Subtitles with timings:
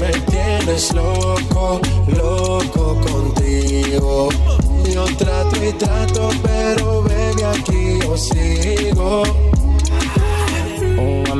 [0.00, 4.30] Me tienes loco, loco contigo.
[4.90, 9.22] Yo trato y trato, pero baby, aquí yo sigo.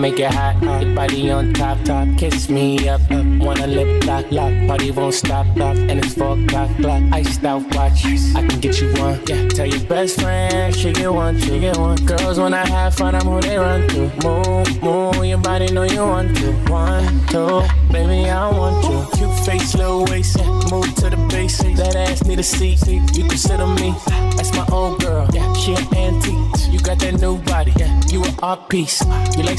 [0.01, 0.95] Make it hot, hot.
[0.95, 2.09] Body on top, top.
[2.17, 3.27] Kiss me up, up.
[3.39, 4.55] Wanna lip lock, lock.
[4.67, 5.77] Party won't stop, stop.
[5.77, 7.03] And it's four o'clock, clock.
[7.13, 8.07] Iced out watch.
[8.35, 9.21] I can get you one.
[9.27, 9.47] Yeah.
[9.49, 11.97] Tell your best friend she get one, she get one.
[12.07, 14.11] Girls when I have fun, I'm who they run to.
[14.25, 15.27] Move, move.
[15.27, 16.53] Your body know you want to.
[16.73, 17.61] One, two,
[17.93, 19.19] baby I want you.
[19.19, 20.39] Cute face, little waist.
[20.73, 21.79] Move to the basics.
[21.79, 22.81] That ass need a seat.
[22.89, 23.29] You
[23.61, 23.95] on me.
[24.37, 25.29] That's my old girl.
[25.35, 26.73] Yeah, she an antique.
[26.73, 27.73] You got that new body.
[27.77, 29.05] Yeah, you an art piece.
[29.37, 29.59] You like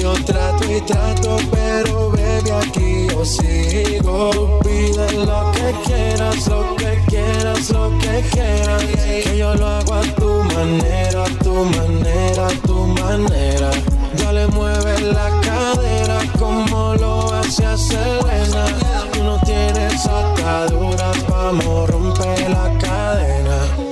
[0.00, 4.58] Yo trato y trato, pero baby aquí yo sigo.
[4.60, 8.84] Pide lo que quieras, lo que quieras, lo que quieras.
[8.84, 13.70] Que yo lo hago a tu manera, a tu manera, a tu manera.
[14.18, 18.66] Dale, mueve la cadera como lo hace Selena.
[19.12, 23.91] Tú no tienes ataduras, vamos, rompe la cadena.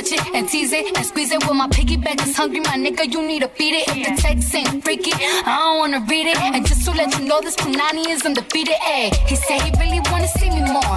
[0.00, 1.46] Touch it and tease it and squeeze it.
[1.46, 3.88] When my piggyback is hungry, my nigga, you need to feed it.
[3.88, 6.38] If the text ain't freaky, I don't wanna read it.
[6.40, 8.76] And just to let you know, this Punani is undefeated.
[8.80, 10.96] Ayy, he said he really wanna see me more.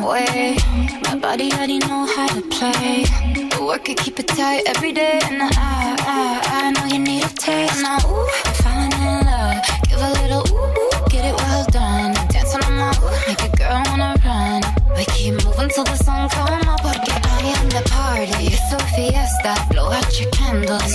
[0.00, 0.56] my way.
[1.04, 3.04] My body already know how to play.
[3.50, 5.20] But work it, keep it tight every day.
[5.24, 7.82] And I, I, I know you need a taste.
[7.82, 9.58] Now, ooh, I'm falling in love.
[9.88, 12.14] Give a little ooh, ooh get it well done.
[12.28, 14.62] Dancing on my ooh, make a girl wanna run.
[14.96, 16.80] We keep moving till the sun come up.
[16.84, 18.46] I am the party.
[18.52, 19.52] It's a fiesta.
[19.70, 20.94] Blow out your candles,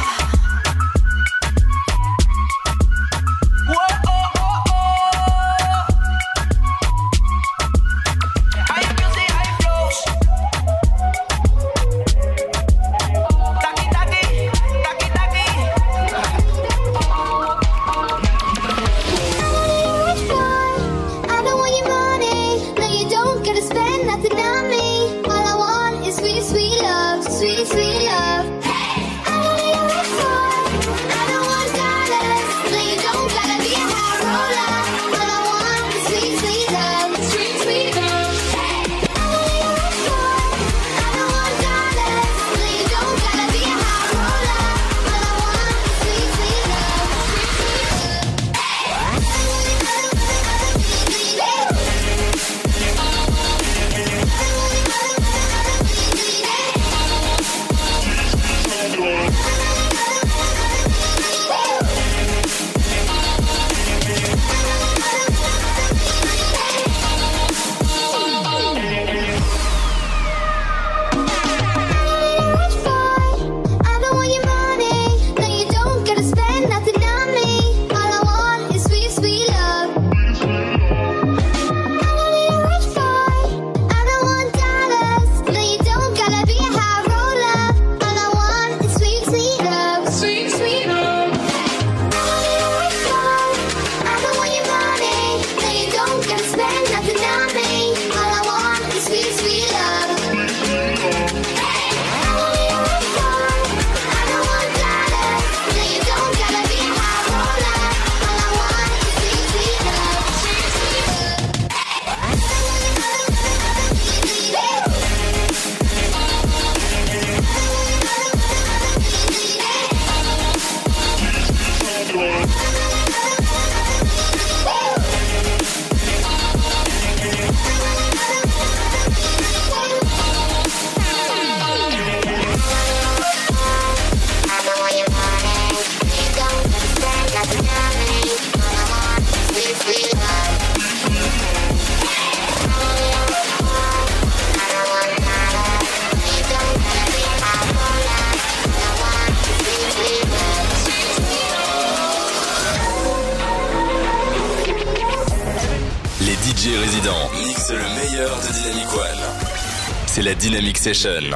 [160.81, 161.31] Session.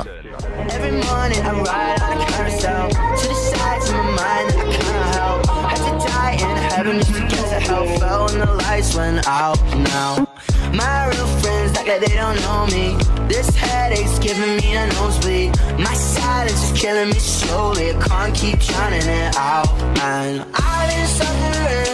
[0.72, 2.90] Every morning I ride on a carousel.
[2.90, 5.46] To the sides of my mind I can't help.
[5.70, 9.28] Had to die in heaven just to get the help Fell when the lights went
[9.28, 9.62] out
[9.94, 10.28] now.
[10.74, 12.98] My real friends act like they don't know me.
[13.28, 15.56] This headache's giving me a nosebleed.
[15.78, 17.92] My silence is killing me slowly.
[17.92, 19.70] I can't keep drowning it out
[20.02, 21.85] And I've been suffering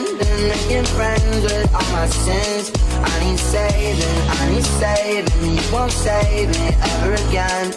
[0.47, 2.71] making friends with all my sins.
[2.93, 5.57] I need saving, I need saving.
[5.57, 7.73] You won't save me ever again.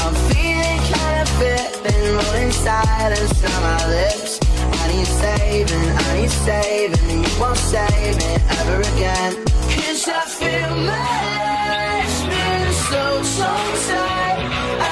[0.00, 4.38] I'm feeling kinda fit Been rolling silence on my lips.
[4.82, 7.24] I need saving, I need saving.
[7.24, 9.32] You won't save me ever again.
[9.74, 13.02] Cause I feel my life's been so
[13.38, 14.40] tongue-tied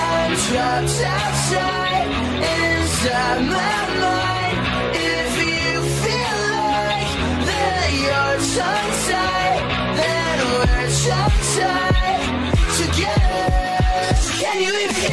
[0.00, 2.08] I'm trapped outside
[2.56, 4.35] Inside my mind
[8.56, 8.64] you're
[11.04, 12.22] tongue-tied
[12.78, 13.56] together.
[14.40, 15.05] Can you even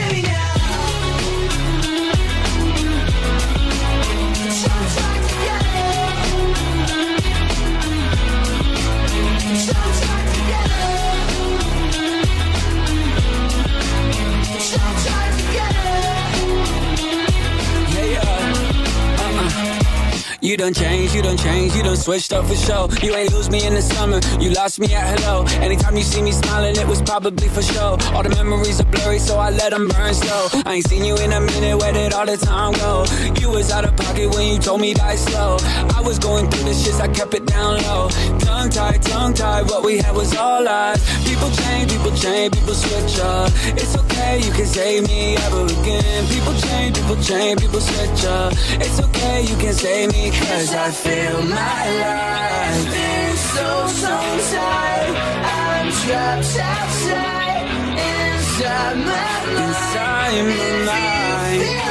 [20.54, 22.88] You done changed, you done changed, you done switched up for show.
[23.02, 25.46] You ain't lose me in the summer, you lost me at hello.
[25.66, 27.98] Anytime you see me smiling, it was probably for show.
[28.14, 30.50] All the memories are blurry, so I let them burn slow.
[30.64, 33.04] I ain't seen you in a minute, where did all the time go?
[33.42, 35.58] You was out of pocket when you told me die slow.
[35.92, 38.10] I was going through the shits, I kept it down low.
[38.40, 41.02] Tongue tied, tongue tied, what we had was all lies.
[41.28, 43.52] People change, people change, people switch up.
[43.76, 46.28] It's okay, you can save me ever again.
[46.28, 48.54] People change, people change, people switch up.
[48.80, 54.16] It's okay, you can save me, cause I feel my life is so, so
[54.54, 55.14] tight.
[55.58, 57.66] I'm trapped outside,
[58.10, 59.64] inside my mind.
[59.64, 61.84] Inside my mind.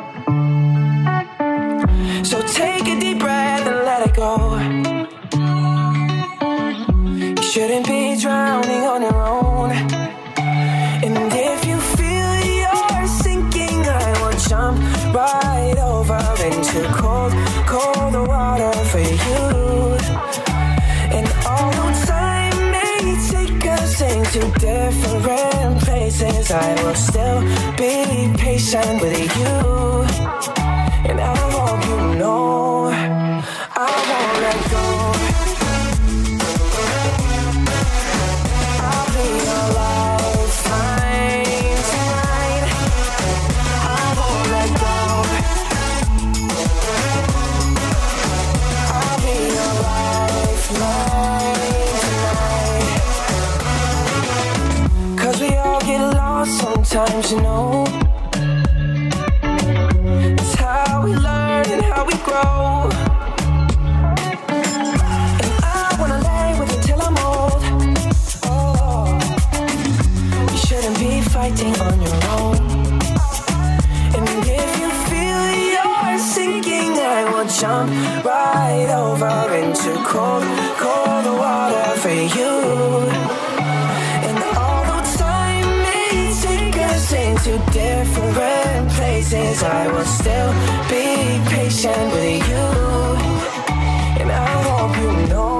[26.53, 27.41] I will still
[27.77, 29.60] be patient with you.
[57.11, 57.85] Sometimes, you know.
[60.39, 62.89] It's how we learn and how we grow.
[65.43, 67.61] And I wanna lay with you till I'm old.
[68.45, 69.19] Oh,
[70.51, 72.57] you shouldn't be fighting on your own.
[74.15, 75.41] And if you feel
[75.73, 77.91] you're sinking, I will jump
[78.25, 80.43] right over into cold,
[80.77, 83.10] cold water for you.
[90.01, 90.51] Will still
[90.89, 91.05] be
[91.49, 92.67] patient with you.
[94.19, 95.50] And I hope you know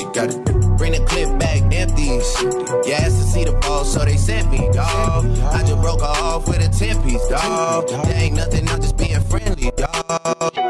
[0.00, 0.52] you gotta do.
[0.76, 2.42] Bring the clip back empties.
[2.86, 5.26] You asked to see the ball, so they sent me, dog.
[5.52, 7.26] I just broke off with a 10 piece.
[7.28, 10.69] There ain't nothing, I'm just being friendly, dog.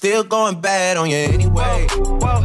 [0.00, 1.86] Still going bad on you anyway.
[1.90, 2.40] Whoa, whoa,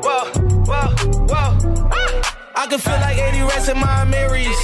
[0.00, 0.24] whoa,
[0.64, 0.88] whoa,
[1.28, 2.22] whoa.
[2.56, 4.56] I can feel like 80 rats in my Marys.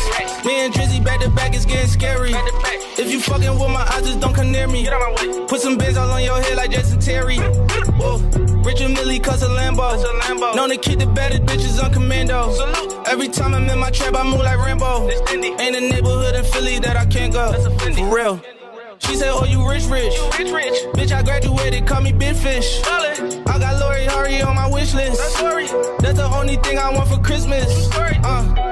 [0.43, 2.33] Me and Drizzy back to back, it's getting scary.
[2.97, 4.89] If you fucking with my eyes, just don't come near me.
[5.49, 7.37] Put some bins all on your head like Jason Terry.
[7.37, 8.17] Whoa.
[8.65, 10.57] Richard Mille cuss a Lambo.
[10.57, 12.55] Known to keep the baddest bitches on commando.
[13.05, 15.11] Every time I'm in my trap, I move like Rambo.
[15.29, 17.53] Ain't a neighborhood in Philly that I can't go.
[17.53, 18.41] For real.
[19.13, 20.15] She said, Oh, you rich, rich.
[20.39, 20.73] rich, rich.
[20.95, 22.81] Bitch, I graduated, call me Big Fish.
[22.87, 25.21] I got Lori Harvey on my wish list.
[26.01, 27.91] That's the only thing I want for Christmas.
[27.93, 28.72] Uh.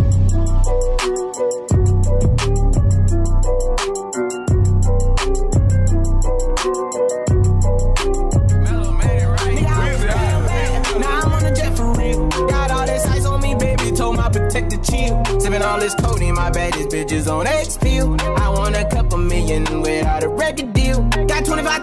[15.61, 18.15] Sipping all this codeine, my baddest bitches on X pill.
[18.19, 21.03] I want a couple million without a record deal.
[21.27, 21.80] Got 25,000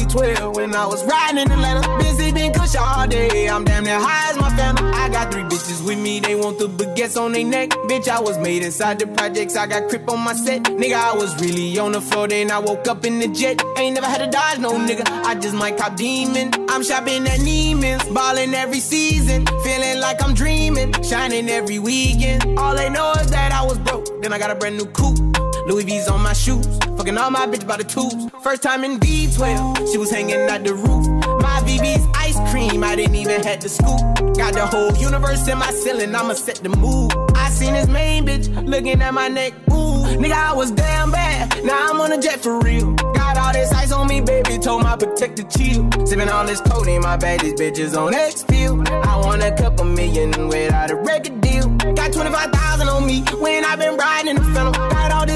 [0.00, 1.98] When I was riding in Atlanta.
[1.98, 3.48] Busy been kush all day.
[3.48, 4.90] I'm damn near high as my family.
[4.92, 6.20] I got three bitches with me.
[6.20, 7.70] They want the baguettes on their neck.
[7.88, 9.56] Bitch, I was made inside the projects.
[9.56, 10.64] I got crip on my set.
[10.64, 12.28] Nigga, I was really on the floor.
[12.28, 13.62] Then I woke up in the jet.
[13.76, 15.06] Ain't never had a dodge, no nigga.
[15.24, 16.50] I just might cop demon.
[16.70, 18.08] I'm shopping at Neiman's.
[18.08, 19.46] balling every season.
[19.62, 20.94] Feeling like I'm dreaming.
[21.02, 22.58] Shining every weekend.
[22.58, 24.22] All they know is that I was broke.
[24.22, 25.29] Then I got a brand new coupe.
[25.70, 26.66] Louis V's on my shoes.
[26.96, 28.28] Fucking all my bitch by the tubes.
[28.42, 31.06] First time in V12, she was hanging at the roof.
[31.40, 34.00] My VV's ice cream, I didn't even have to scoop.
[34.36, 37.12] Got the whole universe in my ceiling, I'ma set the mood.
[37.36, 39.52] I seen this main bitch looking at my neck.
[39.70, 41.64] Ooh, nigga, I was damn bad.
[41.64, 42.94] Now I'm on a jet for real.
[43.14, 44.58] Got all this ice on me, baby.
[44.58, 45.88] Told my protector chill.
[46.04, 48.82] Sipping all this codeine, my baddest bitches on X pill.
[48.88, 51.68] I want a couple million without a record deal.
[51.94, 54.72] Got 25,000 on me when i been riding in the phantom.
[54.72, 55.29] Got all on.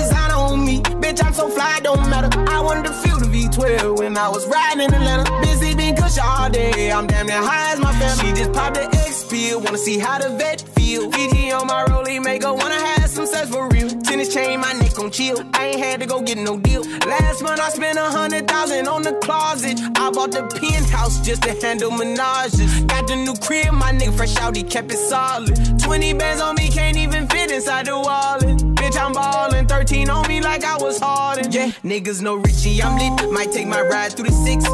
[1.14, 2.28] Bitch, I'm so fly, don't matter.
[2.50, 5.30] I wanted to feel the V12 when I was riding in Atlanta.
[5.42, 6.90] Busy been kush all day.
[6.90, 8.32] I'm damn near high as my family.
[8.32, 9.60] She just popped the X pill.
[9.60, 11.10] Wanna see how the vet feel.
[11.12, 13.93] Fiji on my rollie, make her wanna have some sex for real.
[14.24, 15.38] Tennis chain, my neck on chill.
[15.54, 16.82] I ain't had to go get no deal.
[17.06, 19.78] Last month I spent a hundred thousand on the closet.
[19.96, 22.86] I bought the penthouse just to handle menages.
[22.86, 25.54] Got the new crib, my nigga fresh out, he kept it solid.
[25.80, 28.58] 20 bands on me, can't even fit inside the wallet.
[28.76, 31.50] Bitch, I'm ballin', 13 on me like I was Harden.
[31.50, 33.30] Yeah, niggas know Richie, I'm lit.
[33.30, 34.64] Might take my ride through the six.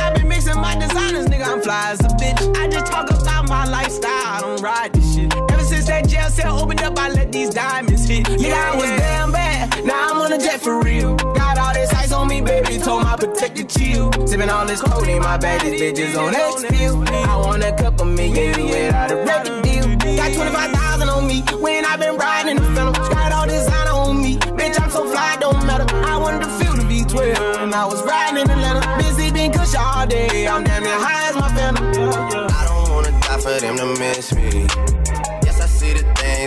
[0.00, 2.56] i been mixing my designers, nigga, I'm fly as a bitch.
[2.56, 5.51] I just talk about my lifestyle, I don't ride this shit.
[5.82, 8.28] Ever since that jail cell opened up, I let these diamonds hit.
[8.40, 11.16] Yeah, I was damn bad, now I'm on a jet for real.
[11.16, 14.10] Got all this ice on me, baby, told my protector chill.
[14.12, 17.02] Sippin' all this codeine, my baddest bitches on X pill.
[17.08, 20.16] I want a couple million without a record deal.
[20.16, 22.92] Got 25,000 on me when I've been riding the phantom.
[22.92, 25.86] Got all designer on me, bitch, I'm so fly, don't matter.
[26.06, 28.98] I wanted to feel the V12 when I was riding in Atlanta.
[28.98, 31.84] Busy been kush all day, I'm damn near high as my phantom.
[31.88, 35.01] I don't wanna die for them to miss me.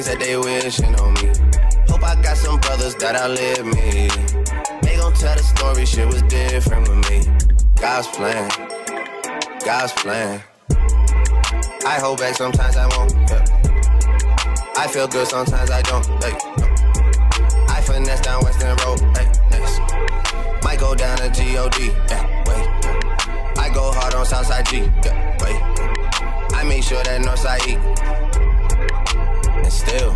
[0.06, 1.34] That they wishing on me.
[1.90, 4.06] Hope I got some brothers that outlive me.
[4.86, 7.26] They gon' tell the story, shit was different with me.
[7.82, 8.48] God's plan,
[9.66, 10.44] God's plan.
[11.88, 13.14] I hold back sometimes I won't.
[13.14, 13.46] Yeah.
[14.78, 16.06] I feel good sometimes I don't.
[16.24, 16.38] Hey.
[17.74, 19.00] I finesse down Weston Road.
[19.18, 19.26] Hey.
[19.58, 19.80] Yes.
[20.64, 21.76] Might go down to God.
[22.12, 22.44] Yeah.
[22.46, 23.58] Wait.
[23.58, 24.78] I go hard on Southside G.
[25.04, 25.38] Yeah.
[25.42, 25.58] Wait.
[26.54, 28.45] I make sure that Northside E.
[29.66, 30.14] And still,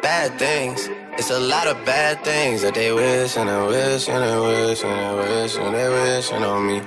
[0.00, 0.88] bad things.
[1.18, 4.84] It's a lot of bad things that they wish and they wish and they wish
[4.84, 6.78] and they wish and they wishing on me.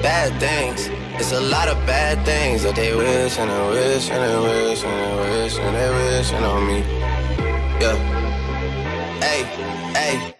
[0.00, 0.88] Bad things.
[1.20, 4.84] It's a lot of bad things that they wish and they wish and they wish
[4.84, 6.78] and they wish and they wishing on me.
[7.78, 7.96] Yeah.
[9.20, 9.42] Hey,
[9.92, 10.39] hey.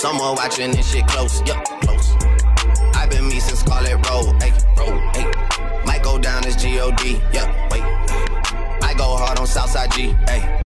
[0.00, 2.14] Someone watching this shit close, yup, close.
[2.94, 5.30] I've been me since Scarlett Road, hey, road, hey.
[5.84, 7.82] Might go down as G-O-D, yup, wait.
[8.82, 10.62] I go hard on Southside G, hey.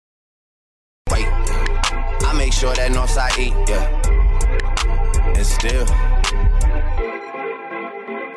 [1.10, 3.88] Wait, I make sure that Northside E, yeah.
[5.34, 5.86] And still,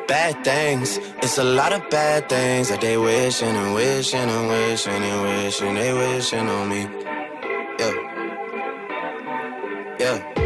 [0.08, 0.98] bad things.
[1.22, 5.74] It's a lot of bad things that they wishing and wishing and wishing and wishing
[5.74, 6.88] they wishing on me.
[7.78, 7.92] Yeah.
[10.00, 10.45] Yeah.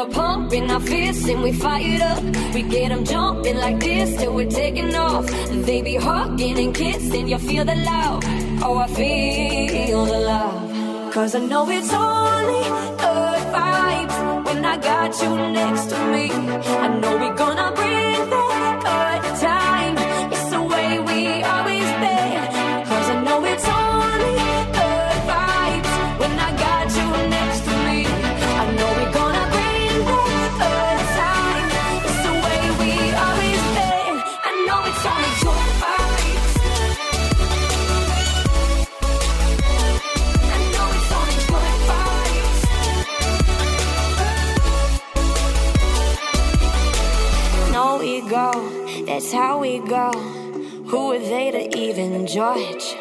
[0.00, 2.22] We're pumping our fists and we fired up,
[2.54, 5.26] we get them jumping like this till we're taking off.
[5.50, 8.22] They be hugging and kissing, you feel the love.
[8.62, 11.12] Oh, I feel the love.
[11.12, 12.62] Cause I know it's only
[13.04, 16.30] good vibes when I got you next to me.
[16.30, 18.39] I know we're gonna bring
[48.40, 50.10] Ego, that's how we go.
[50.90, 52.96] Who are they to even judge?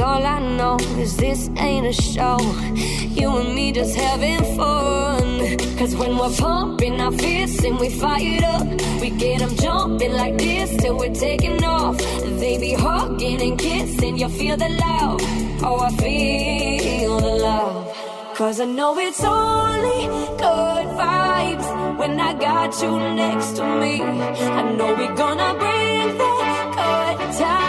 [0.00, 2.38] All I know is this ain't a show.
[3.18, 5.58] You and me just having fun.
[5.78, 8.66] Cause when we're pumping our fists and we fired up,
[9.00, 11.96] we get them jumping like this till we're taking off.
[12.40, 15.20] They be hugging and kissing, you feel the love.
[15.62, 17.96] Oh, I feel the love.
[18.34, 24.02] Cause I know it's only good vibes when I got you next to me.
[24.02, 27.65] I know we're gonna bring that good time.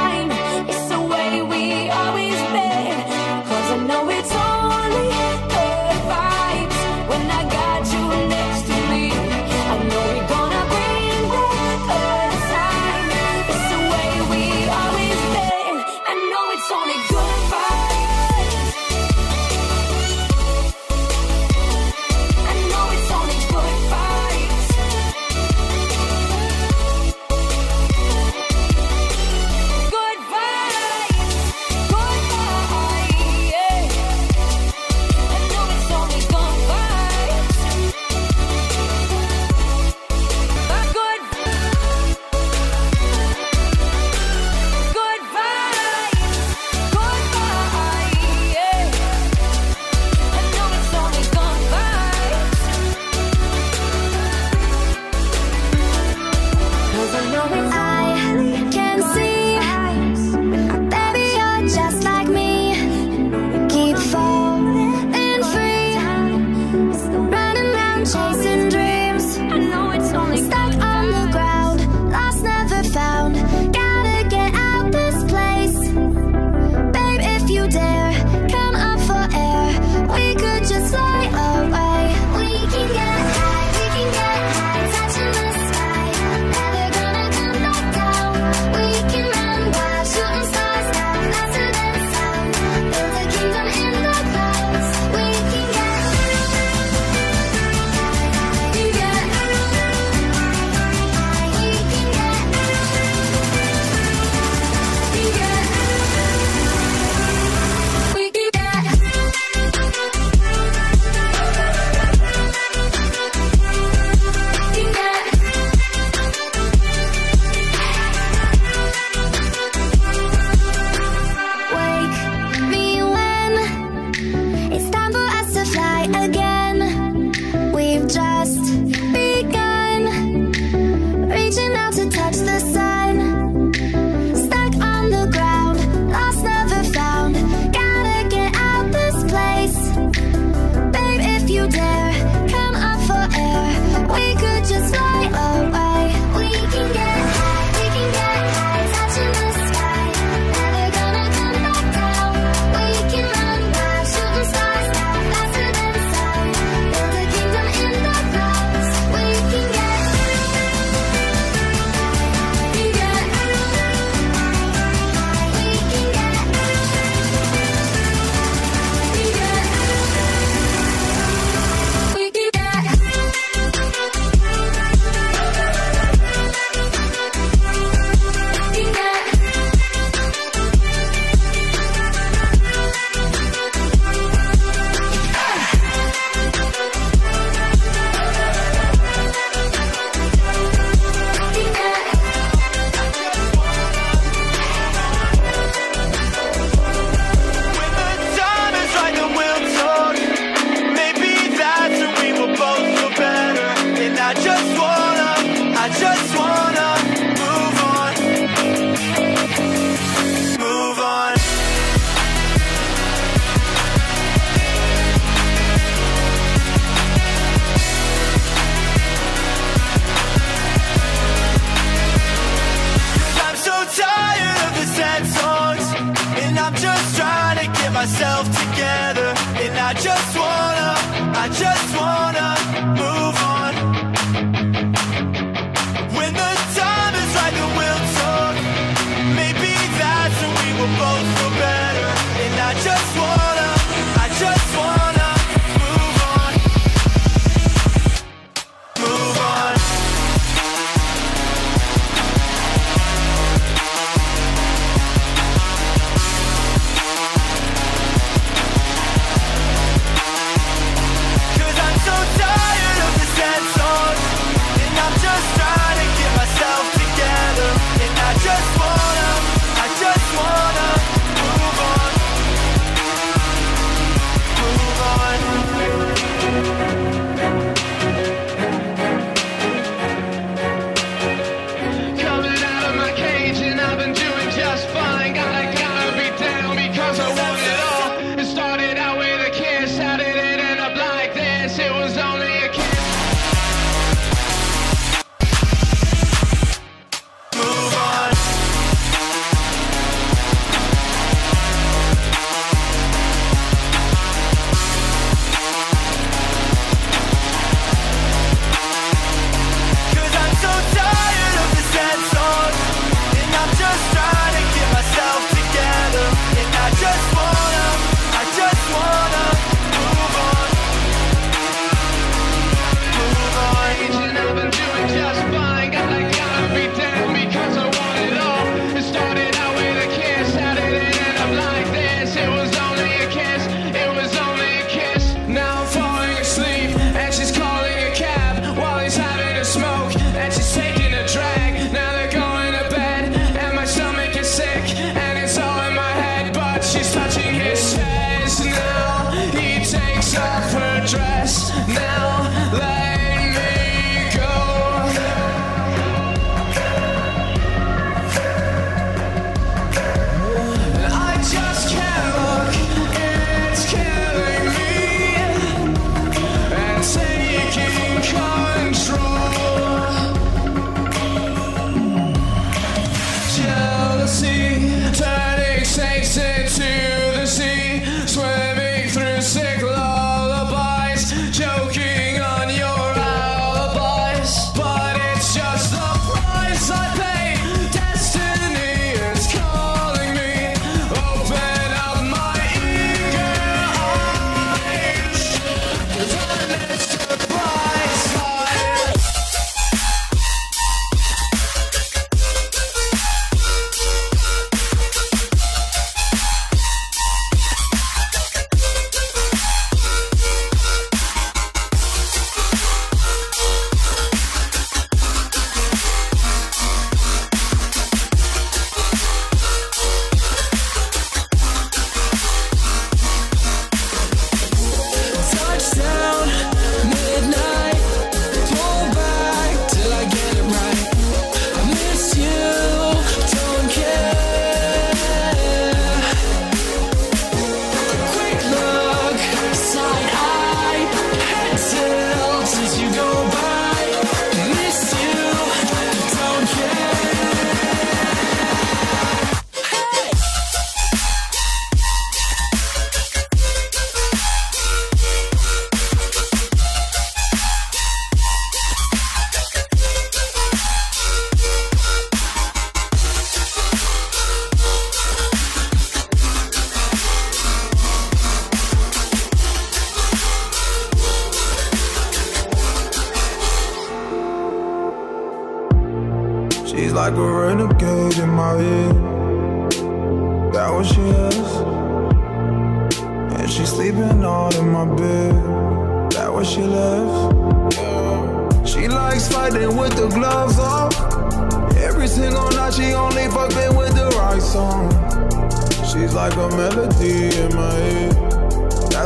[231.49, 231.96] Just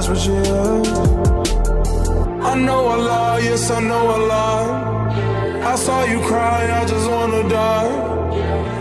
[0.01, 0.87] That's what.
[2.43, 5.61] I know a lie, yes I know a lie.
[5.63, 7.91] I saw you cry, I just wanna die.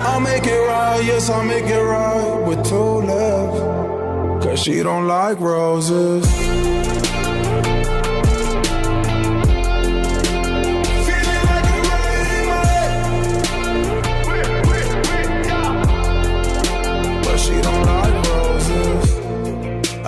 [0.01, 4.43] I'll make it right, yes I'll make it right with two left.
[4.43, 6.25] Cause she don't like roses.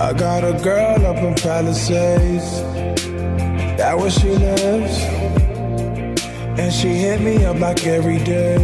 [0.03, 2.59] I got a girl up in Palisades,
[3.77, 4.97] that where she lives.
[6.59, 8.57] And she hit me up like every day.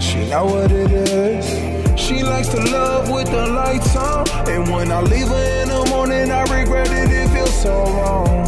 [0.00, 1.98] She know what it is.
[1.98, 4.28] She likes to love with the lights on.
[4.46, 8.44] And when I leave her in the morning, I regret it, it feels so wrong.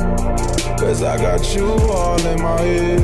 [0.77, 3.01] Cause I got you all in my head.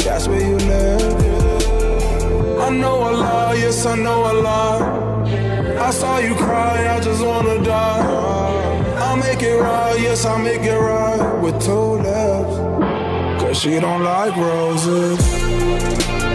[0.00, 2.60] That's where you live.
[2.62, 4.95] I know a lie, yes, I know a lie.
[5.86, 8.96] I saw you cry, I just wanna die.
[8.98, 13.40] I'll make it right, yes, I'll make it right with two left.
[13.40, 16.25] Cause she don't like roses.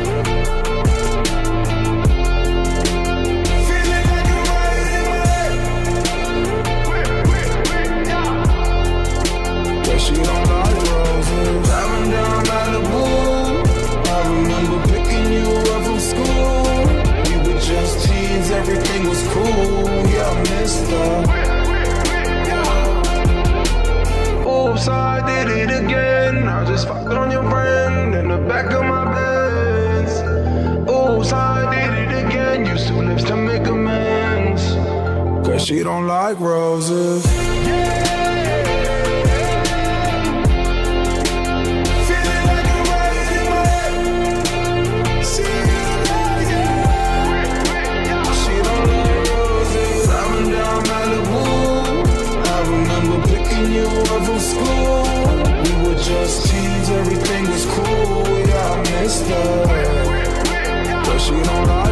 [26.62, 30.12] I just fucked on your friend in the back of my Benz.
[30.88, 32.68] Oops, I did it again.
[32.68, 34.62] Used two lips to make amends.
[35.44, 37.26] Cause she don't like roses.
[59.12, 59.82] sister.
[61.20, 61.91] She don't like